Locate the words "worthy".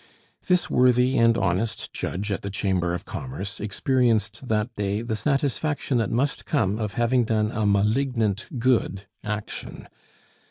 0.67-1.15